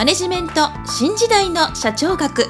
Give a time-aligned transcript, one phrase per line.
[0.00, 2.46] マネジメント新時代の社長学。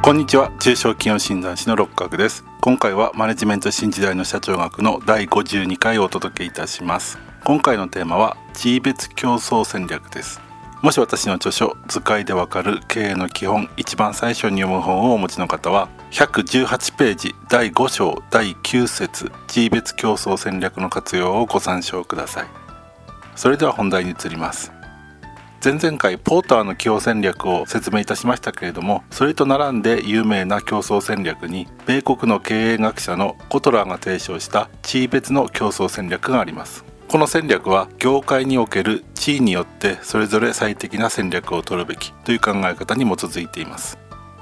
[0.00, 0.50] こんにちは。
[0.60, 2.42] 中小企業診断士の六角です。
[2.62, 7.18] 今回はマネジメント新時代の社長学の第52回をお届けいたします。
[7.44, 10.40] 今回のテーマは地位別競争戦略です。
[10.80, 22.46] もし私の著書図解でわかる経営の基本一番最初に読む本をお持ちの方は118ページ第5章第9節地位別競争戦略の活用をご参照ください。
[23.36, 24.77] それでは本題に移ります。
[25.62, 36.84] 前々回ポーターの起用戦略を説明いたしましたけれどもそれと並んで有名な競争戦略に米国の経営学者のコトラーが提唱した地位別の競争戦略があります。
[37.08, 43.98] この戦略は業界における地位によってそれぞれ最適な戦略を取るべきという考え方に基づいています。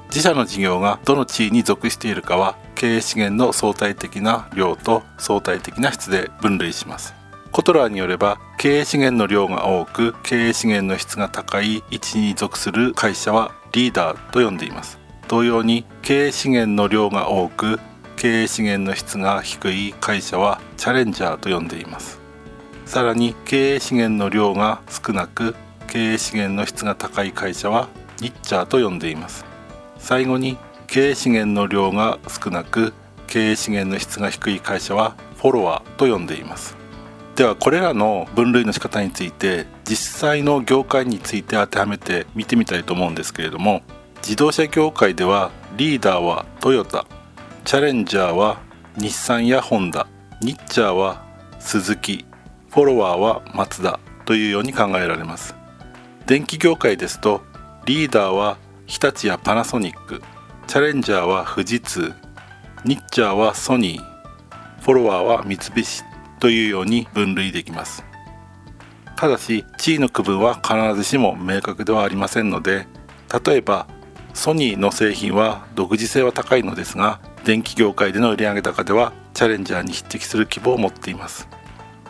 [0.08, 7.14] 自社の事業がどの地位に属しているかは経営資源の相対的な量と相対的な質で分類します。
[7.56, 14.98] コトラーによれば経営資源の量が多く経営資源の質が高い位置に属する会社はリーダーと呼んでいます。
[15.26, 17.80] 同様に経営資源の量が多く
[18.16, 22.20] 経営資源の質が低い会社はチャレンジャーと呼んでいます。
[22.84, 25.54] さらに経営資源の量が少なく
[25.86, 27.88] 経営資源の質が高い会社は
[28.20, 29.46] ニッチャーと呼んでいます。
[29.96, 32.92] 最後に経営資源の量が少なく
[33.26, 36.76] 経営資源の質が低い会社はフォロワーと呼んでいます。
[37.36, 43.82] ではこれらの分類の仕方について実際の業界について当てはめて見てみたいと思うんですけれども
[44.16, 47.06] 自動車業界ではリーダーはトヨタ
[47.66, 48.58] チャレンジャーは
[48.96, 50.06] 日産やホンダ
[50.40, 51.22] ニッチャーは
[51.60, 52.24] スズキ
[52.70, 55.54] フォロワーはマツダというように考えられます。
[56.26, 57.42] 電気業界ですと
[57.84, 60.20] リーダーは日立やパナソニック
[60.66, 62.12] チャレンジャーは富士通
[62.84, 66.04] ニッチャーはソニーフォロワーは三菱
[66.40, 68.04] というように分類できます。
[69.16, 72.86] ただし地位の区分は必ずしも明確ではありませんので
[73.46, 73.86] 例えば
[74.34, 81.48] ソニーの製品は独自性は高いのですが電気業界での売上高ではチャレンジャーに匹敵する規模を持っています。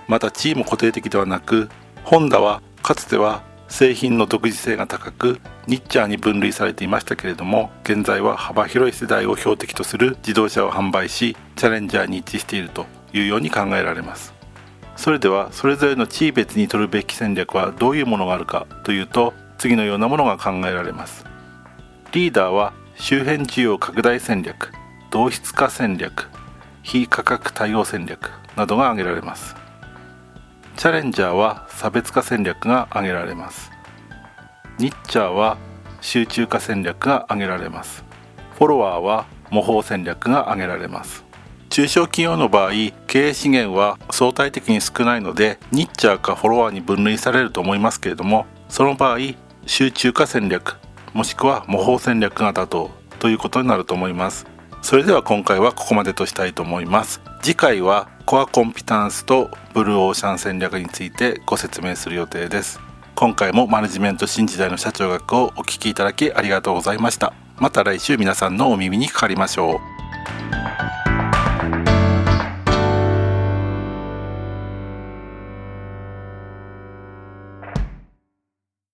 [0.09, 1.69] また地位も固定的ではなく
[2.05, 12.96] ホンダはかつては製品の独自性が高くニッチャーに分類されていましたけれども現在は幅広い世代を標的とする自動車を販売しチャレンジャーに一致していると。
[13.13, 14.35] いうように考えられます。
[14.97, 21.25] それではそれぞれの地位別に取るべき戦略はどういうものがあるかというと次のようなものが考えられます。
[22.13, 24.73] リーダーは周辺需要拡大戦略
[25.11, 26.29] 同質化戦略
[26.83, 29.55] 非価格対応戦略などが挙げられます。
[30.77, 33.71] チャレンジャーは差別化戦略が挙げられます。
[34.79, 35.59] ニッチャーは
[36.01, 38.05] 集中化戦略が挙げられます。
[38.59, 41.26] フォロワーは模倣戦略が挙げられます。
[41.77, 42.71] 中小企業の場合
[43.07, 49.19] 経営資源は相対的に少ないのでニッチャーかフォロワーに分類されると思いますけれどもその場合
[49.67, 50.79] 集中化戦略
[51.13, 54.47] もしくは模倣戦略が妥当ということになると思います。
[54.81, 57.21] それでは今回はここまでとしたいと思います。
[57.43, 62.81] 次回はコアコンピタンスとブルーオーシャン戦略についてご説明する予定です。
[63.15, 67.35] 今回もマネジメント新時代の社長学をお聞きいただきありがとうございました。
[67.59, 70.06] また来週皆さんのお耳にかかりましょう。